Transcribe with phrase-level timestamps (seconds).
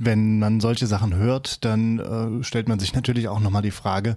[0.00, 4.16] wenn man solche Sachen hört, dann äh, stellt man sich natürlich auch nochmal die Frage,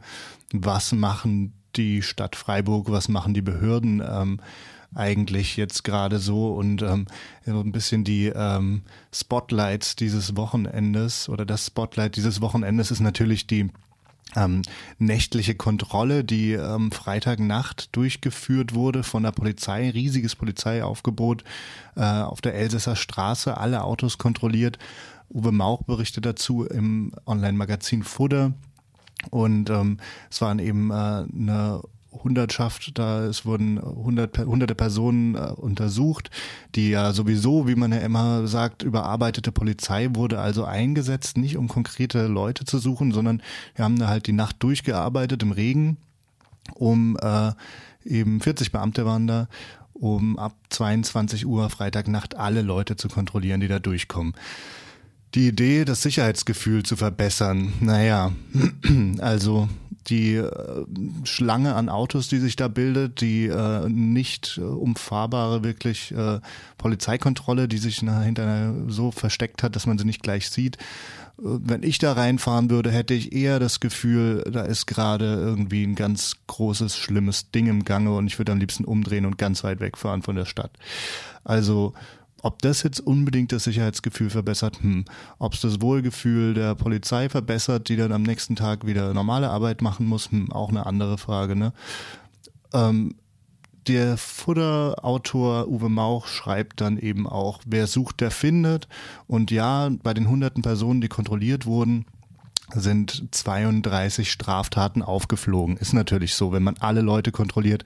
[0.51, 4.39] was machen die Stadt Freiburg, was machen die Behörden ähm,
[4.95, 6.53] eigentlich jetzt gerade so?
[6.53, 7.07] Und ähm,
[7.45, 8.83] ein bisschen die ähm,
[9.13, 13.69] Spotlights dieses Wochenendes oder das Spotlight dieses Wochenendes ist natürlich die
[14.35, 14.63] ähm,
[14.97, 21.43] nächtliche Kontrolle, die ähm, Freitagnacht durchgeführt wurde von der Polizei, riesiges Polizeiaufgebot
[21.95, 24.79] äh, auf der Elsässer Straße, alle Autos kontrolliert.
[25.29, 28.53] Uwe Mauch berichtet dazu im Online-Magazin Fudder.
[29.29, 29.99] Und ähm,
[30.29, 31.81] es waren eben äh, eine
[32.23, 36.29] Hundertschaft, da es wurden hundert, hunderte Personen äh, untersucht,
[36.75, 41.67] die ja sowieso, wie man ja immer sagt, überarbeitete Polizei wurde also eingesetzt, nicht um
[41.67, 43.41] konkrete Leute zu suchen, sondern
[43.75, 45.97] wir haben da halt die Nacht durchgearbeitet im Regen,
[46.75, 47.51] um äh,
[48.05, 49.47] eben 40 Beamte waren da,
[49.93, 54.33] um ab 22 Uhr Freitagnacht alle Leute zu kontrollieren, die da durchkommen.
[55.35, 58.33] Die Idee, das Sicherheitsgefühl zu verbessern, naja,
[59.19, 59.67] also
[60.07, 60.85] die äh,
[61.23, 66.39] Schlange an Autos, die sich da bildet, die äh, nicht äh, umfahrbare wirklich äh,
[66.77, 70.77] Polizeikontrolle, die sich hinter so versteckt hat, dass man sie nicht gleich sieht.
[70.77, 70.81] Äh,
[71.43, 75.95] wenn ich da reinfahren würde, hätte ich eher das Gefühl, da ist gerade irgendwie ein
[75.95, 79.79] ganz großes, schlimmes Ding im Gange und ich würde am liebsten umdrehen und ganz weit
[79.79, 80.71] wegfahren von der Stadt.
[81.43, 81.93] Also
[82.43, 85.05] ob das jetzt unbedingt das Sicherheitsgefühl verbessert, hm.
[85.39, 89.81] ob es das Wohlgefühl der Polizei verbessert, die dann am nächsten Tag wieder normale Arbeit
[89.81, 91.55] machen muss, hm, auch eine andere Frage.
[91.55, 91.73] Ne?
[92.73, 93.15] Ähm,
[93.87, 98.87] der Fudder-Autor Uwe Mauch schreibt dann eben auch, wer sucht, der findet.
[99.27, 102.05] Und ja, bei den hunderten Personen, die kontrolliert wurden,
[102.73, 105.77] sind 32 Straftaten aufgeflogen.
[105.77, 107.83] Ist natürlich so, wenn man alle Leute kontrolliert,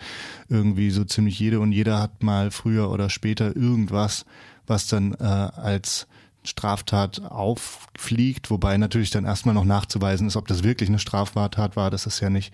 [0.50, 4.26] irgendwie so ziemlich jede und jeder hat mal früher oder später irgendwas,
[4.68, 6.08] was dann äh, als
[6.44, 11.92] Straftat auffliegt, wobei natürlich dann erstmal noch nachzuweisen ist, ob das wirklich eine Straftat war.
[11.92, 12.54] Das ist ja nicht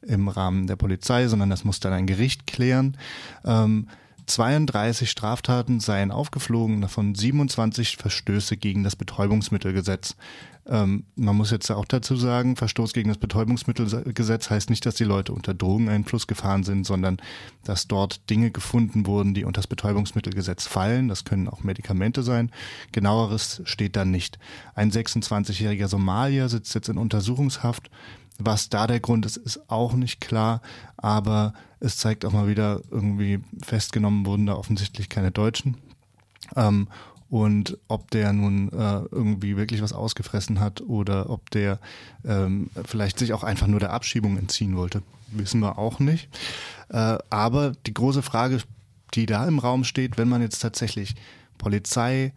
[0.00, 2.96] im Rahmen der Polizei, sondern das muss dann ein Gericht klären.
[3.44, 3.88] Ähm,
[4.26, 10.16] 32 Straftaten seien aufgeflogen, davon 27 Verstöße gegen das Betäubungsmittelgesetz.
[10.66, 15.04] Ähm, man muss jetzt auch dazu sagen, Verstoß gegen das Betäubungsmittelgesetz heißt nicht, dass die
[15.04, 17.18] Leute unter Drogeneinfluss gefahren sind, sondern
[17.64, 21.08] dass dort Dinge gefunden wurden, die unter das Betäubungsmittelgesetz fallen.
[21.08, 22.50] Das können auch Medikamente sein.
[22.92, 24.38] Genaueres steht da nicht.
[24.74, 27.90] Ein 26-jähriger Somalier sitzt jetzt in Untersuchungshaft.
[28.38, 30.60] Was da der Grund ist, ist auch nicht klar,
[30.96, 35.76] aber es zeigt auch mal wieder, irgendwie festgenommen wurden da offensichtlich keine Deutschen.
[36.56, 36.88] Ähm,
[37.30, 41.78] und ob der nun äh, irgendwie wirklich was ausgefressen hat oder ob der
[42.24, 46.28] ähm, vielleicht sich auch einfach nur der Abschiebung entziehen wollte, wissen wir auch nicht.
[46.90, 48.60] Äh, aber die große Frage,
[49.14, 51.14] die da im Raum steht, wenn man jetzt tatsächlich
[51.58, 52.32] Polizei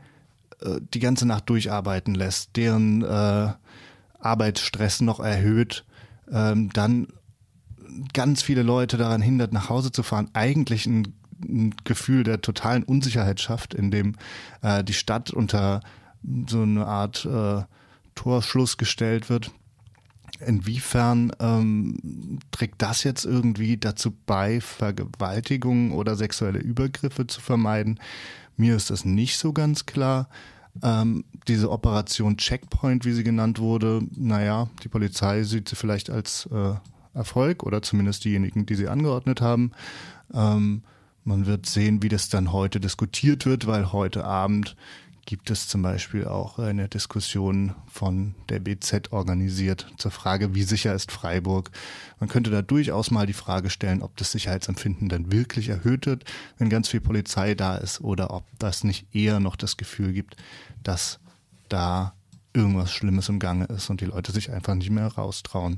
[0.62, 3.54] äh, die ganze Nacht durcharbeiten lässt, deren äh,
[4.20, 5.86] Arbeitsstress noch erhöht,
[6.32, 7.08] ähm, dann
[8.14, 12.84] ganz viele Leute daran hindert, nach Hause zu fahren, eigentlich ein ein Gefühl der totalen
[12.84, 14.16] Unsicherheit schafft, in dem
[14.62, 15.82] äh, die Stadt unter
[16.48, 17.64] so eine Art äh,
[18.16, 19.52] Torschluss gestellt wird.
[20.40, 28.00] Inwiefern ähm, trägt das jetzt irgendwie dazu bei, Vergewaltigungen oder sexuelle Übergriffe zu vermeiden?
[28.56, 30.30] Mir ist das nicht so ganz klar.
[30.84, 36.48] Ähm, diese Operation Checkpoint, wie sie genannt wurde, naja, die Polizei sieht sie vielleicht als
[36.52, 36.74] äh,
[37.14, 39.72] Erfolg oder zumindest diejenigen, die sie angeordnet haben.
[40.34, 40.84] Ähm,
[41.24, 44.76] man wird sehen, wie das dann heute diskutiert wird, weil heute Abend
[45.28, 50.96] gibt es zum Beispiel auch eine Diskussion von der BZ organisiert zur Frage, wie sicher
[50.96, 51.70] ist Freiburg.
[52.22, 56.24] Man könnte da durchaus mal die Frage stellen, ob das Sicherheitsempfinden dann wirklich erhöht wird,
[56.58, 60.38] wenn ganz viel Polizei da ist, oder ob das nicht eher noch das Gefühl gibt,
[60.82, 61.20] dass
[61.68, 62.14] da
[62.54, 65.76] irgendwas Schlimmes im Gange ist und die Leute sich einfach nicht mehr raustrauen.